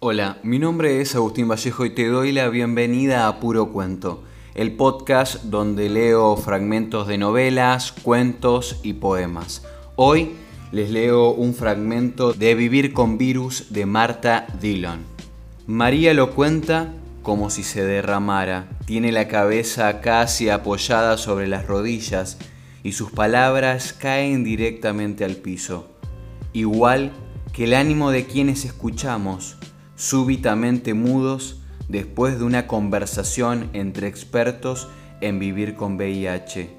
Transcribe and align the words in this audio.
Hola, 0.00 0.38
mi 0.44 0.60
nombre 0.60 1.00
es 1.00 1.16
Agustín 1.16 1.48
Vallejo 1.48 1.84
y 1.84 1.90
te 1.90 2.06
doy 2.06 2.30
la 2.30 2.48
bienvenida 2.50 3.26
a 3.26 3.40
Puro 3.40 3.72
Cuento, 3.72 4.22
el 4.54 4.76
podcast 4.76 5.42
donde 5.42 5.88
leo 5.88 6.36
fragmentos 6.36 7.08
de 7.08 7.18
novelas, 7.18 7.90
cuentos 7.90 8.78
y 8.84 8.92
poemas. 8.92 9.64
Hoy 9.96 10.36
les 10.70 10.90
leo 10.90 11.30
un 11.30 11.52
fragmento 11.52 12.32
de 12.32 12.54
Vivir 12.54 12.92
con 12.92 13.18
Virus 13.18 13.72
de 13.72 13.86
Marta 13.86 14.46
Dillon. 14.60 15.00
María 15.66 16.14
lo 16.14 16.30
cuenta 16.30 16.94
como 17.24 17.50
si 17.50 17.64
se 17.64 17.84
derramara, 17.84 18.68
tiene 18.86 19.10
la 19.10 19.26
cabeza 19.26 20.00
casi 20.00 20.48
apoyada 20.48 21.18
sobre 21.18 21.48
las 21.48 21.66
rodillas 21.66 22.38
y 22.84 22.92
sus 22.92 23.10
palabras 23.10 23.94
caen 23.94 24.44
directamente 24.44 25.24
al 25.24 25.34
piso, 25.34 25.88
igual 26.52 27.10
que 27.52 27.64
el 27.64 27.74
ánimo 27.74 28.12
de 28.12 28.26
quienes 28.26 28.64
escuchamos 28.64 29.56
súbitamente 29.98 30.94
mudos 30.94 31.60
después 31.88 32.38
de 32.38 32.44
una 32.44 32.66
conversación 32.66 33.68
entre 33.72 34.06
expertos 34.06 34.88
en 35.20 35.38
vivir 35.38 35.74
con 35.74 35.96
VIH. 35.96 36.70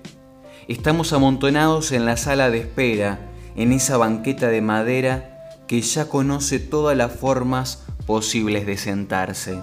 Estamos 0.68 1.14
amontonados 1.14 1.92
en 1.92 2.06
la 2.06 2.16
sala 2.16 2.50
de 2.50 2.60
espera, 2.60 3.20
en 3.56 3.74
esa 3.74 3.98
banqueta 3.98 4.48
de 4.48 4.62
madera 4.62 5.66
que 5.68 5.82
ya 5.82 6.06
conoce 6.06 6.60
todas 6.60 6.96
las 6.96 7.12
formas 7.12 7.84
posibles 8.08 8.66
de 8.66 8.78
sentarse. 8.78 9.60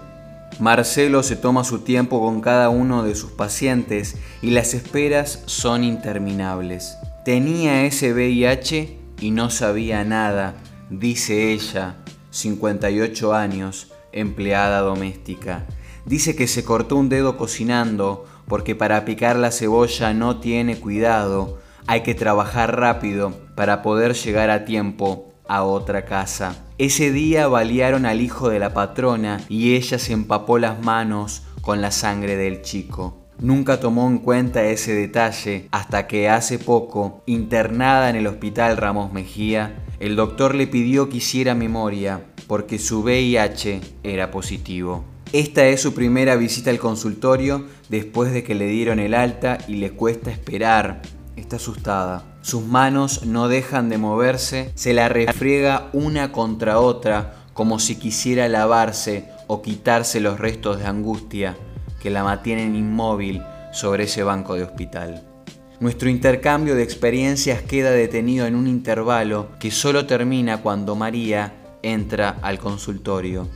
Marcelo 0.60 1.22
se 1.22 1.36
toma 1.36 1.64
su 1.64 1.80
tiempo 1.80 2.20
con 2.20 2.40
cada 2.40 2.68
uno 2.68 3.02
de 3.02 3.14
sus 3.14 3.30
pacientes 3.30 4.16
y 4.42 4.50
las 4.50 4.74
esperas 4.74 5.42
son 5.46 5.82
interminables. 5.82 6.96
Tenía 7.24 7.84
ese 7.86 8.12
VIH 8.12 8.98
y 9.20 9.30
no 9.30 9.50
sabía 9.50 10.04
nada, 10.04 10.54
dice 10.90 11.52
ella, 11.52 11.96
58 12.36 13.34
años, 13.34 13.92
empleada 14.12 14.80
doméstica. 14.80 15.66
Dice 16.04 16.36
que 16.36 16.46
se 16.46 16.64
cortó 16.64 16.96
un 16.96 17.08
dedo 17.08 17.36
cocinando 17.36 18.26
porque 18.46 18.74
para 18.74 19.04
picar 19.04 19.36
la 19.36 19.50
cebolla 19.50 20.14
no 20.14 20.38
tiene 20.38 20.78
cuidado. 20.78 21.58
Hay 21.86 22.02
que 22.02 22.14
trabajar 22.14 22.78
rápido 22.78 23.32
para 23.54 23.82
poder 23.82 24.14
llegar 24.14 24.50
a 24.50 24.64
tiempo 24.64 25.32
a 25.48 25.62
otra 25.62 26.04
casa. 26.04 26.64
Ese 26.78 27.10
día 27.10 27.48
balearon 27.48 28.06
al 28.06 28.20
hijo 28.20 28.48
de 28.48 28.58
la 28.58 28.74
patrona 28.74 29.40
y 29.48 29.74
ella 29.74 29.98
se 29.98 30.12
empapó 30.12 30.58
las 30.58 30.82
manos 30.82 31.42
con 31.62 31.80
la 31.80 31.90
sangre 31.90 32.36
del 32.36 32.62
chico. 32.62 33.26
Nunca 33.38 33.80
tomó 33.80 34.08
en 34.08 34.18
cuenta 34.18 34.64
ese 34.64 34.94
detalle 34.94 35.68
hasta 35.70 36.06
que 36.06 36.28
hace 36.28 36.58
poco, 36.58 37.22
internada 37.26 38.08
en 38.08 38.16
el 38.16 38.26
hospital 38.26 38.76
Ramos 38.76 39.12
Mejía, 39.12 39.85
el 39.98 40.16
doctor 40.16 40.54
le 40.54 40.66
pidió 40.66 41.08
que 41.08 41.18
hiciera 41.18 41.54
memoria 41.54 42.24
porque 42.46 42.78
su 42.78 43.02
VIH 43.02 43.80
era 44.02 44.30
positivo. 44.30 45.04
Esta 45.32 45.66
es 45.66 45.80
su 45.80 45.94
primera 45.94 46.36
visita 46.36 46.70
al 46.70 46.78
consultorio 46.78 47.66
después 47.88 48.32
de 48.32 48.44
que 48.44 48.54
le 48.54 48.68
dieron 48.68 49.00
el 49.00 49.14
alta 49.14 49.58
y 49.66 49.74
le 49.74 49.90
cuesta 49.90 50.30
esperar. 50.30 51.02
Está 51.34 51.56
asustada. 51.56 52.38
Sus 52.42 52.64
manos 52.64 53.24
no 53.24 53.48
dejan 53.48 53.88
de 53.88 53.98
moverse, 53.98 54.70
se 54.74 54.94
la 54.94 55.08
refriega 55.08 55.90
una 55.92 56.30
contra 56.30 56.78
otra 56.78 57.34
como 57.54 57.78
si 57.78 57.96
quisiera 57.96 58.48
lavarse 58.48 59.28
o 59.46 59.62
quitarse 59.62 60.20
los 60.20 60.38
restos 60.38 60.78
de 60.78 60.86
angustia 60.86 61.56
que 62.00 62.10
la 62.10 62.22
mantienen 62.22 62.76
inmóvil 62.76 63.42
sobre 63.72 64.04
ese 64.04 64.22
banco 64.22 64.54
de 64.54 64.62
hospital. 64.62 65.35
Nuestro 65.78 66.08
intercambio 66.08 66.74
de 66.74 66.82
experiencias 66.82 67.60
queda 67.60 67.90
detenido 67.90 68.46
en 68.46 68.54
un 68.54 68.66
intervalo 68.66 69.50
que 69.60 69.70
solo 69.70 70.06
termina 70.06 70.62
cuando 70.62 70.96
María 70.96 71.52
entra 71.82 72.38
al 72.40 72.58
consultorio. 72.58 73.46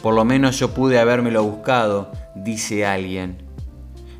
Por 0.00 0.14
lo 0.14 0.24
menos 0.24 0.60
yo 0.60 0.72
pude 0.72 1.00
habérmelo 1.00 1.42
buscado, 1.42 2.12
dice 2.36 2.86
alguien. 2.86 3.38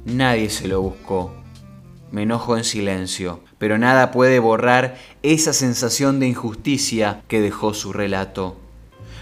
Nadie 0.04 0.50
se 0.50 0.66
lo 0.66 0.82
buscó. 0.82 1.32
Me 2.10 2.22
enojo 2.22 2.56
en 2.56 2.64
silencio, 2.64 3.40
pero 3.58 3.78
nada 3.78 4.10
puede 4.10 4.40
borrar 4.40 4.96
esa 5.22 5.52
sensación 5.52 6.18
de 6.18 6.26
injusticia 6.26 7.22
que 7.28 7.40
dejó 7.40 7.72
su 7.72 7.92
relato. 7.92 8.56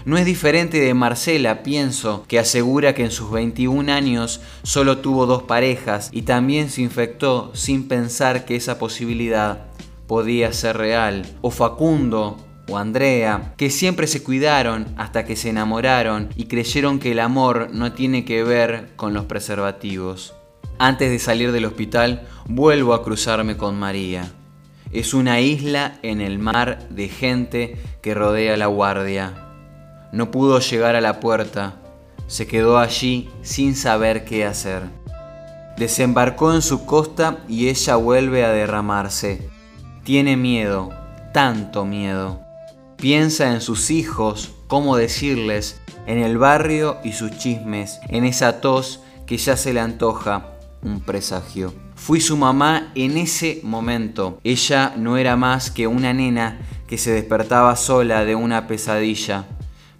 No 0.05 0.17
es 0.17 0.25
diferente 0.25 0.79
de 0.79 0.93
Marcela, 0.93 1.63
pienso, 1.63 2.23
que 2.27 2.39
asegura 2.39 2.93
que 2.93 3.03
en 3.03 3.11
sus 3.11 3.31
21 3.31 3.91
años 3.91 4.41
solo 4.63 4.99
tuvo 4.99 5.25
dos 5.25 5.43
parejas 5.43 6.09
y 6.11 6.23
también 6.23 6.69
se 6.69 6.81
infectó 6.81 7.51
sin 7.53 7.87
pensar 7.87 8.45
que 8.45 8.55
esa 8.55 8.79
posibilidad 8.79 9.65
podía 10.07 10.53
ser 10.53 10.77
real. 10.77 11.25
O 11.41 11.51
Facundo 11.51 12.37
o 12.69 12.77
Andrea, 12.77 13.53
que 13.57 13.69
siempre 13.69 14.07
se 14.07 14.23
cuidaron 14.23 14.87
hasta 14.97 15.25
que 15.25 15.35
se 15.35 15.49
enamoraron 15.49 16.29
y 16.35 16.45
creyeron 16.45 16.99
que 16.99 17.11
el 17.11 17.19
amor 17.19 17.69
no 17.71 17.93
tiene 17.93 18.25
que 18.25 18.43
ver 18.43 18.89
con 18.95 19.13
los 19.13 19.25
preservativos. 19.25 20.33
Antes 20.79 21.09
de 21.09 21.19
salir 21.19 21.51
del 21.51 21.65
hospital, 21.65 22.27
vuelvo 22.45 22.93
a 22.93 23.03
cruzarme 23.03 23.57
con 23.57 23.79
María. 23.79 24.31
Es 24.91 25.13
una 25.13 25.41
isla 25.41 25.97
en 26.01 26.21
el 26.21 26.39
mar 26.39 26.87
de 26.89 27.09
gente 27.09 27.77
que 28.01 28.13
rodea 28.13 28.55
la 28.57 28.67
guardia. 28.67 29.46
No 30.11 30.31
pudo 30.31 30.59
llegar 30.59 30.95
a 30.95 31.01
la 31.01 31.19
puerta, 31.19 31.75
se 32.27 32.45
quedó 32.45 32.77
allí 32.77 33.29
sin 33.41 33.75
saber 33.75 34.25
qué 34.25 34.45
hacer. 34.45 34.83
Desembarcó 35.77 36.53
en 36.53 36.61
su 36.61 36.85
costa 36.85 37.39
y 37.47 37.69
ella 37.69 37.95
vuelve 37.95 38.43
a 38.43 38.49
derramarse. 38.49 39.49
Tiene 40.03 40.35
miedo, 40.35 40.91
tanto 41.33 41.85
miedo. 41.85 42.41
Piensa 42.97 43.53
en 43.53 43.61
sus 43.61 43.91
hijos, 43.91 44.51
cómo 44.67 44.97
decirles, 44.97 45.79
en 46.05 46.19
el 46.19 46.37
barrio 46.37 46.97
y 47.03 47.13
sus 47.13 47.37
chismes, 47.37 47.99
en 48.09 48.25
esa 48.25 48.59
tos 48.59 49.01
que 49.25 49.37
ya 49.37 49.55
se 49.55 49.73
le 49.73 49.79
antoja, 49.79 50.53
un 50.81 51.01
presagio. 51.01 51.73
Fui 51.95 52.21
su 52.21 52.37
mamá 52.37 52.91
en 52.95 53.17
ese 53.17 53.59
momento. 53.63 54.39
Ella 54.43 54.93
no 54.97 55.17
era 55.17 55.35
más 55.35 55.69
que 55.69 55.87
una 55.87 56.13
nena 56.13 56.59
que 56.87 56.97
se 56.97 57.11
despertaba 57.11 57.75
sola 57.75 58.25
de 58.25 58.35
una 58.35 58.67
pesadilla 58.67 59.45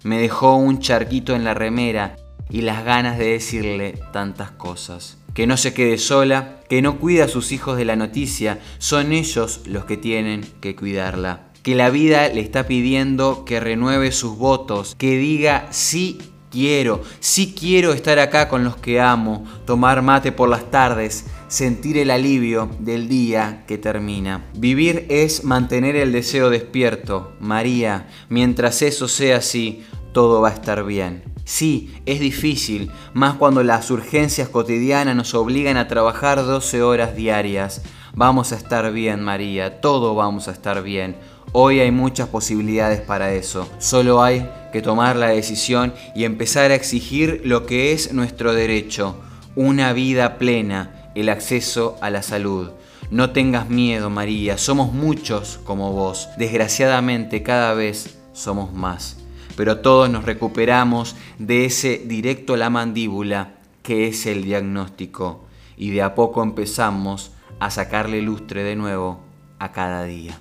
me 0.02 0.20
dejó 0.20 0.56
un 0.56 0.78
charquito 0.80 1.34
en 1.34 1.44
la 1.44 1.54
remera 1.54 2.16
y 2.50 2.62
las 2.62 2.84
ganas 2.84 3.18
de 3.18 3.32
decirle 3.32 4.00
tantas 4.12 4.50
cosas. 4.50 5.18
Que 5.34 5.46
no 5.46 5.56
se 5.56 5.74
quede 5.74 5.98
sola, 5.98 6.60
que 6.68 6.82
no 6.82 6.98
cuida 6.98 7.24
a 7.24 7.28
sus 7.28 7.52
hijos 7.52 7.76
de 7.76 7.84
la 7.84 7.96
noticia, 7.96 8.58
son 8.78 9.12
ellos 9.12 9.62
los 9.66 9.84
que 9.84 9.96
tienen 9.96 10.46
que 10.60 10.74
cuidarla. 10.74 11.48
Que 11.62 11.74
la 11.74 11.90
vida 11.90 12.28
le 12.28 12.40
está 12.40 12.66
pidiendo 12.66 13.44
que 13.44 13.60
renueve 13.60 14.10
sus 14.12 14.36
votos, 14.36 14.94
que 14.96 15.16
diga 15.16 15.68
sí 15.70 16.18
quiero, 16.50 17.02
sí 17.20 17.54
quiero 17.58 17.92
estar 17.92 18.18
acá 18.18 18.48
con 18.48 18.64
los 18.64 18.76
que 18.76 19.00
amo, 19.00 19.44
tomar 19.66 20.02
mate 20.02 20.32
por 20.32 20.48
las 20.48 20.70
tardes, 20.70 21.26
sentir 21.48 21.96
el 21.98 22.10
alivio 22.10 22.70
del 22.78 23.08
día 23.08 23.64
que 23.66 23.78
termina. 23.78 24.44
Vivir 24.54 25.06
es 25.08 25.44
mantener 25.44 25.96
el 25.96 26.12
deseo 26.12 26.50
despierto. 26.50 27.32
María, 27.40 28.08
mientras 28.28 28.82
eso 28.82 29.08
sea 29.08 29.38
así, 29.38 29.84
todo 30.12 30.40
va 30.40 30.50
a 30.50 30.54
estar 30.54 30.84
bien. 30.84 31.24
Sí, 31.44 31.94
es 32.04 32.20
difícil, 32.20 32.90
más 33.14 33.36
cuando 33.36 33.62
las 33.62 33.90
urgencias 33.90 34.50
cotidianas 34.50 35.16
nos 35.16 35.32
obligan 35.34 35.78
a 35.78 35.88
trabajar 35.88 36.44
12 36.44 36.82
horas 36.82 37.16
diarias. 37.16 37.80
Vamos 38.14 38.52
a 38.52 38.56
estar 38.56 38.92
bien, 38.92 39.22
María, 39.22 39.80
todo 39.80 40.14
vamos 40.14 40.48
a 40.48 40.52
estar 40.52 40.82
bien. 40.82 41.16
Hoy 41.52 41.80
hay 41.80 41.90
muchas 41.90 42.28
posibilidades 42.28 43.00
para 43.00 43.32
eso. 43.32 43.66
Solo 43.78 44.22
hay 44.22 44.46
que 44.70 44.82
tomar 44.82 45.16
la 45.16 45.28
decisión 45.28 45.94
y 46.14 46.24
empezar 46.24 46.70
a 46.70 46.74
exigir 46.74 47.40
lo 47.44 47.64
que 47.64 47.92
es 47.92 48.12
nuestro 48.12 48.52
derecho, 48.52 49.16
una 49.56 49.94
vida 49.94 50.36
plena, 50.36 50.97
el 51.14 51.28
acceso 51.28 51.96
a 52.00 52.10
la 52.10 52.22
salud. 52.22 52.70
No 53.10 53.30
tengas 53.30 53.68
miedo, 53.68 54.10
María, 54.10 54.58
somos 54.58 54.92
muchos 54.92 55.60
como 55.64 55.92
vos. 55.92 56.28
Desgraciadamente 56.36 57.42
cada 57.42 57.74
vez 57.74 58.18
somos 58.32 58.72
más. 58.72 59.18
Pero 59.56 59.78
todos 59.78 60.10
nos 60.10 60.24
recuperamos 60.24 61.16
de 61.38 61.64
ese 61.64 62.02
directo 62.04 62.54
a 62.54 62.58
la 62.58 62.70
mandíbula 62.70 63.54
que 63.82 64.06
es 64.08 64.26
el 64.26 64.44
diagnóstico 64.44 65.46
y 65.76 65.90
de 65.90 66.02
a 66.02 66.14
poco 66.14 66.42
empezamos 66.42 67.32
a 67.58 67.70
sacarle 67.70 68.20
lustre 68.22 68.62
de 68.62 68.76
nuevo 68.76 69.20
a 69.58 69.72
cada 69.72 70.04
día. 70.04 70.38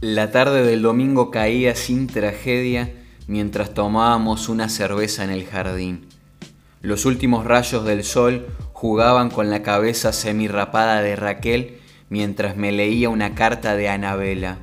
La 0.00 0.30
tarde 0.30 0.62
del 0.62 0.82
domingo 0.82 1.30
caía 1.30 1.74
sin 1.74 2.06
tragedia 2.06 2.92
mientras 3.26 3.74
tomábamos 3.74 4.48
una 4.48 4.68
cerveza 4.68 5.24
en 5.24 5.30
el 5.30 5.46
jardín. 5.46 6.06
Los 6.82 7.04
últimos 7.04 7.44
rayos 7.44 7.84
del 7.84 8.04
sol 8.04 8.46
jugaban 8.72 9.30
con 9.30 9.50
la 9.50 9.62
cabeza 9.62 10.12
semirrapada 10.12 11.02
de 11.02 11.16
Raquel 11.16 11.78
mientras 12.08 12.56
me 12.56 12.72
leía 12.72 13.08
una 13.08 13.34
carta 13.34 13.76
de 13.76 13.88
Anabela. 13.88 14.58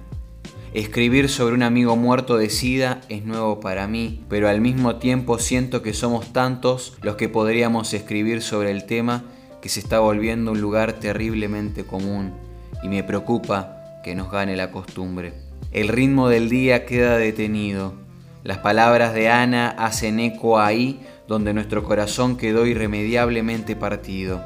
Escribir 0.73 1.29
sobre 1.29 1.53
un 1.53 1.61
amigo 1.61 1.95
muerto 1.95 2.37
de 2.37 2.49
SIDA 2.49 3.01
es 3.09 3.25
nuevo 3.25 3.59
para 3.59 3.87
mí, 3.87 4.23
pero 4.27 4.49
al 4.49 4.59
mismo 4.59 4.95
tiempo 4.95 5.37
siento 5.37 5.83
que 5.83 5.93
somos 5.93 6.33
tantos 6.33 6.97
los 7.01 7.15
que 7.15 7.29
podríamos 7.29 7.93
escribir 7.93 8.41
sobre 8.41 8.71
el 8.71 8.85
tema 8.85 9.23
que 9.61 9.69
se 9.69 9.79
está 9.79 9.99
volviendo 9.99 10.51
un 10.51 10.61
lugar 10.61 10.93
terriblemente 10.93 11.85
común 11.85 12.33
y 12.81 12.87
me 12.87 13.03
preocupa 13.03 14.01
que 14.03 14.15
nos 14.15 14.31
gane 14.31 14.55
la 14.55 14.71
costumbre. 14.71 15.33
El 15.71 15.87
ritmo 15.87 16.27
del 16.27 16.49
día 16.49 16.85
queda 16.85 17.17
detenido. 17.17 18.02
Las 18.43 18.57
palabras 18.57 19.13
de 19.13 19.29
Ana 19.29 19.69
hacen 19.69 20.19
eco 20.19 20.59
ahí 20.59 20.99
donde 21.29 21.53
nuestro 21.53 21.85
corazón 21.85 22.35
quedó 22.35 22.65
irremediablemente 22.65 23.77
partido. 23.77 24.43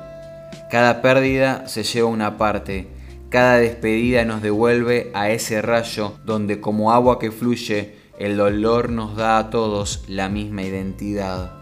Cada 0.69 1.01
pérdida 1.01 1.67
se 1.67 1.81
lleva 1.81 2.07
una 2.07 2.37
parte, 2.37 2.87
cada 3.29 3.57
despedida 3.57 4.23
nos 4.23 4.43
devuelve 4.43 5.09
a 5.15 5.31
ese 5.31 5.63
rayo 5.63 6.13
donde 6.25 6.61
como 6.61 6.91
agua 6.91 7.17
que 7.17 7.31
fluye, 7.31 7.95
el 8.19 8.37
dolor 8.37 8.91
nos 8.91 9.15
da 9.15 9.39
a 9.39 9.49
todos 9.49 10.05
la 10.07 10.29
misma 10.29 10.61
identidad. 10.61 11.53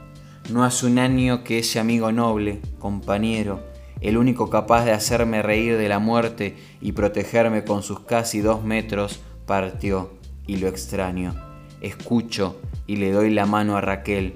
No 0.49 0.65
hace 0.65 0.87
un 0.87 0.99
año 0.99 1.43
que 1.45 1.59
ese 1.59 1.79
amigo 1.79 2.11
noble, 2.11 2.59
compañero, 2.79 3.63
el 4.01 4.17
único 4.17 4.49
capaz 4.49 4.83
de 4.83 4.91
hacerme 4.91 5.41
reír 5.41 5.77
de 5.77 5.87
la 5.87 5.99
muerte 5.99 6.57
y 6.81 6.91
protegerme 6.91 7.63
con 7.63 7.81
sus 7.81 8.01
casi 8.01 8.41
dos 8.41 8.61
metros, 8.63 9.21
partió 9.45 10.11
y 10.45 10.57
lo 10.57 10.67
extraño. 10.67 11.54
Escucho 11.85 12.55
y 12.87 12.95
le 12.95 13.11
doy 13.11 13.29
la 13.29 13.45
mano 13.45 13.77
a 13.77 13.81
Raquel. 13.81 14.33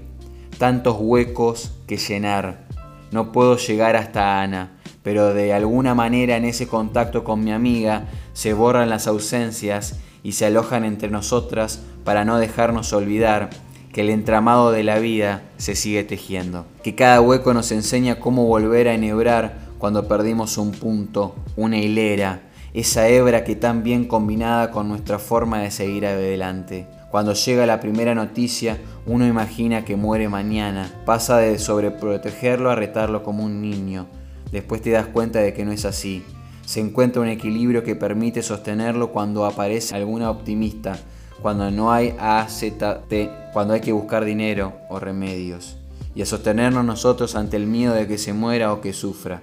Tantos 0.60 0.98
huecos 1.00 1.72
que 1.88 1.98
llenar. 1.98 2.68
No 3.12 3.31
puedo 3.31 3.57
llegar 3.57 3.96
hasta 3.96 4.44
Ana, 4.44 4.78
pero 5.01 5.34
de 5.34 5.51
alguna 5.51 5.96
manera 5.96 6.38
en 6.38 6.46
ese 6.46 6.68
contacto 6.68 7.24
con 7.24 7.44
mi 7.44 7.51
amiga 7.51 8.06
se 8.34 8.54
borran 8.54 8.92
las 8.92 9.07
ausencias 9.07 10.00
y 10.22 10.34
se 10.34 10.46
alojan 10.46 10.86
entre 10.86 11.10
nosotras 11.10 11.81
para 12.04 12.24
no 12.24 12.38
dejarnos 12.38 12.94
olvidar 12.94 13.50
que 13.92 14.01
el 14.01 14.12
entramado 14.12 14.72
de 14.72 14.84
la 14.84 15.00
vida 15.00 15.42
se 15.57 15.74
sigue 15.74 16.04
tejiendo, 16.04 16.68
que 16.84 16.94
cada 16.94 17.19
hueco 17.19 17.56
nos 17.56 17.72
enseña 17.72 18.19
cómo 18.19 18.46
volver 18.46 18.88
a 18.88 18.94
enhebrar 18.94 19.57
cuando 19.80 20.07
perdimos 20.07 20.60
un 20.60 20.69
punto, 20.69 21.34
una 21.56 21.80
hilera, 21.80 22.44
esa 22.75 23.07
hebra 23.07 23.44
que 23.44 23.56
tan 23.56 23.81
bien 23.81 24.06
combinada 24.06 24.69
con 24.69 24.88
nuestra 24.88 25.18
forma 25.18 25.62
de 25.62 25.72
seguir 25.72 26.06
adelante. 26.06 26.86
Cuando 27.11 27.33
llega 27.33 27.65
la 27.65 27.79
primera 27.79 28.13
noticia, 28.13 28.77
uno 29.07 29.25
imagina 29.25 29.83
que 29.83 29.95
muere 29.95 30.29
mañana, 30.29 30.94
pasa 31.06 31.38
de 31.38 31.57
sobreprotegerlo 31.57 32.69
a 32.69 32.75
retarlo 32.75 33.23
como 33.23 33.44
un 33.44 33.61
niño, 33.61 34.06
después 34.51 34.83
te 34.83 34.91
das 34.91 35.07
cuenta 35.07 35.39
de 35.39 35.53
que 35.56 35.65
no 35.65 35.71
es 35.71 35.85
así. 35.85 36.23
Se 36.65 36.79
encuentra 36.79 37.23
un 37.23 37.27
equilibrio 37.27 37.83
que 37.83 37.95
permite 37.95 38.44
sostenerlo 38.44 39.11
cuando 39.11 39.45
aparece 39.45 39.95
alguna 39.95 40.29
optimista, 40.29 41.00
cuando 41.41 41.71
no 41.71 41.91
hay 41.91 42.13
AZT, 42.19 43.13
cuando 43.53 43.73
hay 43.73 43.81
que 43.81 43.91
buscar 43.91 44.23
dinero 44.23 44.73
o 44.88 45.00
remedios, 45.00 45.77
y 46.13 46.21
a 46.21 46.27
sostenernos 46.27 46.85
nosotros 46.85 47.35
ante 47.35 47.57
el 47.57 47.65
miedo 47.65 47.95
de 47.95 48.05
que 48.05 48.19
se 48.19 48.33
muera 48.33 48.71
o 48.71 48.81
que 48.81 48.94
sufra. 48.94 49.41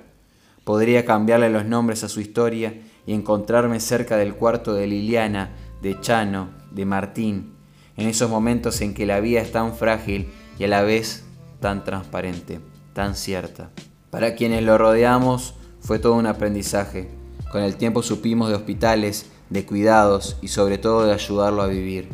Podría 0.62 1.04
cambiarle 1.04 1.50
los 1.50 1.64
nombres 1.64 2.04
a 2.04 2.08
su 2.08 2.20
historia 2.20 2.74
y 3.06 3.12
encontrarme 3.12 3.80
cerca 3.80 4.16
del 4.16 4.34
cuarto 4.34 4.72
de 4.72 4.86
Liliana, 4.86 5.50
de 5.82 6.00
Chano, 6.00 6.50
de 6.70 6.84
Martín, 6.84 7.56
en 7.96 8.08
esos 8.08 8.31
momentos 8.31 8.81
en 8.81 8.94
que 8.94 9.06
la 9.06 9.20
vida 9.20 9.40
es 9.40 9.52
tan 9.52 9.75
frágil 9.75 10.28
y 10.58 10.64
a 10.64 10.69
la 10.69 10.82
vez 10.82 11.25
tan 11.60 11.84
transparente, 11.84 12.60
tan 12.93 13.16
cierta. 13.16 13.70
Para 14.10 14.34
quienes 14.34 14.62
lo 14.62 14.78
rodeamos 14.78 15.54
fue 15.81 15.98
todo 15.98 16.14
un 16.14 16.26
aprendizaje. 16.26 17.08
Con 17.50 17.62
el 17.62 17.76
tiempo 17.76 18.02
supimos 18.02 18.48
de 18.48 18.54
hospitales, 18.54 19.26
de 19.50 19.64
cuidados 19.64 20.37
y 20.43 20.48
sobre 20.48 20.78
todo 20.78 21.06
de 21.06 21.12
ayudarlo 21.12 21.62
a 21.62 21.69
vivir. 21.69 22.08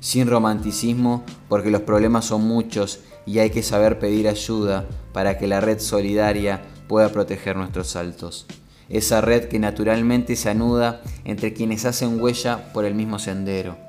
Sin 0.00 0.28
romanticismo 0.28 1.24
porque 1.48 1.70
los 1.70 1.82
problemas 1.82 2.24
son 2.24 2.46
muchos 2.46 3.00
y 3.26 3.40
hay 3.40 3.50
que 3.50 3.62
saber 3.62 3.98
pedir 3.98 4.28
ayuda 4.28 4.86
para 5.12 5.38
que 5.38 5.46
la 5.46 5.60
red 5.60 5.80
solidaria 5.80 6.62
pueda 6.88 7.10
proteger 7.10 7.56
nuestros 7.56 7.88
saltos. 7.88 8.46
Esa 8.88 9.20
red 9.20 9.48
que 9.48 9.58
naturalmente 9.58 10.36
se 10.36 10.50
anuda 10.50 11.02
entre 11.24 11.52
quienes 11.52 11.84
hacen 11.84 12.20
huella 12.20 12.72
por 12.72 12.84
el 12.84 12.94
mismo 12.94 13.18
sendero. 13.18 13.85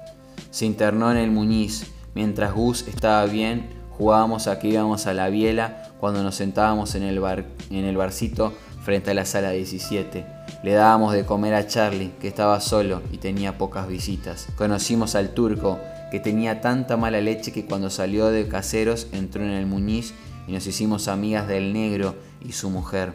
Se 0.51 0.65
internó 0.65 1.11
en 1.11 1.17
el 1.17 1.31
Muñiz. 1.31 1.91
Mientras 2.15 2.53
Gus 2.53 2.87
estaba 2.87 3.25
bien, 3.25 3.69
jugábamos 3.91 4.47
a 4.47 4.59
que 4.59 4.69
íbamos 4.69 5.07
a 5.07 5.13
la 5.13 5.29
biela 5.29 5.91
cuando 5.99 6.23
nos 6.23 6.35
sentábamos 6.35 6.95
en 6.95 7.03
el, 7.03 7.19
bar, 7.19 7.45
en 7.69 7.85
el 7.85 7.97
barcito 7.97 8.53
frente 8.83 9.11
a 9.11 9.13
la 9.13 9.25
sala 9.25 9.51
17. 9.51 10.25
Le 10.63 10.73
dábamos 10.73 11.13
de 11.13 11.25
comer 11.25 11.53
a 11.53 11.67
Charlie, 11.67 12.13
que 12.19 12.27
estaba 12.27 12.59
solo 12.61 13.01
y 13.11 13.17
tenía 13.17 13.57
pocas 13.57 13.87
visitas. 13.87 14.47
Conocimos 14.55 15.15
al 15.15 15.31
turco, 15.31 15.79
que 16.09 16.19
tenía 16.19 16.61
tanta 16.61 16.97
mala 16.97 17.19
leche 17.21 17.51
que 17.51 17.65
cuando 17.65 17.89
salió 17.89 18.27
de 18.27 18.47
caseros 18.47 19.07
entró 19.11 19.43
en 19.43 19.51
el 19.51 19.65
Muñiz 19.65 20.13
y 20.47 20.53
nos 20.53 20.65
hicimos 20.65 21.07
amigas 21.07 21.47
del 21.47 21.73
negro 21.73 22.15
y 22.41 22.53
su 22.53 22.69
mujer. 22.69 23.13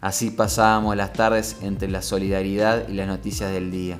Así 0.00 0.30
pasábamos 0.30 0.96
las 0.96 1.12
tardes 1.12 1.56
entre 1.60 1.90
la 1.90 2.02
solidaridad 2.02 2.88
y 2.88 2.94
las 2.94 3.06
noticias 3.06 3.52
del 3.52 3.70
día. 3.70 3.98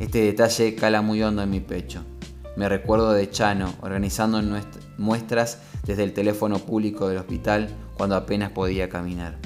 Este 0.00 0.22
detalle 0.22 0.74
cala 0.76 1.02
muy 1.02 1.22
hondo 1.22 1.42
en 1.42 1.50
mi 1.50 1.60
pecho. 1.60 2.02
Me 2.56 2.70
recuerdo 2.70 3.12
de 3.12 3.28
Chano 3.28 3.74
organizando 3.82 4.40
muestras 4.96 5.58
desde 5.84 6.04
el 6.04 6.14
teléfono 6.14 6.58
público 6.58 7.06
del 7.06 7.18
hospital 7.18 7.68
cuando 7.98 8.16
apenas 8.16 8.50
podía 8.50 8.88
caminar. 8.88 9.36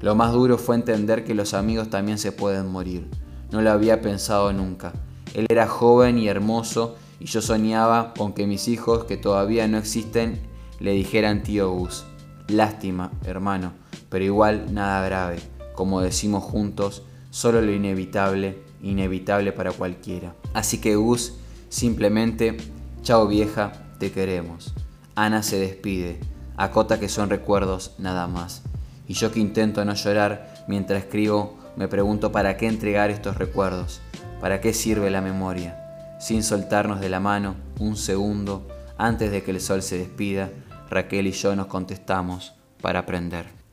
Lo 0.00 0.14
más 0.14 0.32
duro 0.32 0.58
fue 0.58 0.76
entender 0.76 1.24
que 1.24 1.34
los 1.34 1.54
amigos 1.54 1.90
también 1.90 2.18
se 2.18 2.30
pueden 2.30 2.68
morir. 2.68 3.08
No 3.50 3.62
lo 3.62 3.72
había 3.72 4.00
pensado 4.00 4.52
nunca. 4.52 4.92
Él 5.34 5.46
era 5.48 5.66
joven 5.66 6.18
y 6.18 6.28
hermoso 6.28 6.94
y 7.18 7.24
yo 7.24 7.42
soñaba 7.42 8.14
con 8.14 8.32
que 8.32 8.46
mis 8.46 8.68
hijos, 8.68 9.06
que 9.06 9.16
todavía 9.16 9.66
no 9.66 9.76
existen, 9.76 10.38
le 10.78 10.92
dijeran 10.92 11.42
tío 11.42 11.72
Gus. 11.72 12.04
Lástima, 12.46 13.10
hermano, 13.24 13.72
pero 14.08 14.24
igual 14.24 14.72
nada 14.72 15.04
grave. 15.04 15.38
Como 15.74 16.00
decimos 16.00 16.44
juntos, 16.44 17.02
solo 17.30 17.60
lo 17.60 17.72
inevitable, 17.72 18.65
inevitable 18.90 19.52
para 19.52 19.72
cualquiera. 19.72 20.34
Así 20.54 20.78
que 20.78 20.96
Gus, 20.96 21.34
simplemente, 21.68 22.56
chao 23.02 23.26
vieja, 23.26 23.72
te 23.98 24.12
queremos. 24.12 24.72
Ana 25.14 25.42
se 25.42 25.58
despide, 25.58 26.18
acota 26.56 27.00
que 27.00 27.08
son 27.08 27.30
recuerdos 27.30 27.94
nada 27.98 28.26
más. 28.26 28.62
Y 29.08 29.14
yo 29.14 29.32
que 29.32 29.40
intento 29.40 29.84
no 29.84 29.94
llorar 29.94 30.64
mientras 30.68 31.04
escribo, 31.04 31.56
me 31.76 31.88
pregunto 31.88 32.32
para 32.32 32.56
qué 32.56 32.66
entregar 32.66 33.10
estos 33.10 33.36
recuerdos, 33.36 34.00
para 34.40 34.60
qué 34.60 34.72
sirve 34.72 35.10
la 35.10 35.20
memoria. 35.20 35.82
Sin 36.18 36.42
soltarnos 36.42 37.00
de 37.00 37.08
la 37.08 37.20
mano 37.20 37.56
un 37.78 37.96
segundo, 37.96 38.66
antes 38.98 39.30
de 39.30 39.42
que 39.42 39.50
el 39.50 39.60
sol 39.60 39.82
se 39.82 39.98
despida, 39.98 40.50
Raquel 40.88 41.26
y 41.26 41.32
yo 41.32 41.54
nos 41.54 41.66
contestamos 41.66 42.54
para 42.80 43.00
aprender. 43.00 43.65